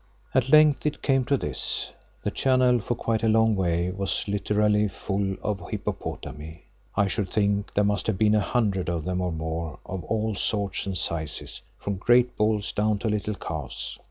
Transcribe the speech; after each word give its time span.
At 0.33 0.49
length 0.49 0.83
it 0.87 1.03
came 1.03 1.25
to 1.25 1.37
this; 1.37 1.91
the 2.23 2.31
channel 2.31 2.79
for 2.79 2.95
quite 2.95 3.21
a 3.21 3.27
long 3.29 3.55
way 3.55 3.91
was 3.91 4.27
literally 4.27 4.87
full 4.87 5.35
of 5.43 5.61
hippopotami—I 5.69 7.05
should 7.05 7.29
think 7.29 7.75
there 7.75 7.83
must 7.83 8.07
have 8.07 8.17
been 8.17 8.33
a 8.33 8.39
hundred 8.39 8.89
of 8.89 9.05
them 9.05 9.21
or 9.21 9.31
more 9.31 9.77
of 9.85 10.03
all 10.05 10.33
sorts 10.33 10.87
and 10.87 10.97
sizes, 10.97 11.61
from 11.77 11.97
great 11.97 12.35
bulls 12.35 12.71
down 12.71 12.97
to 12.97 13.09
little 13.09 13.35
calves. 13.35 13.99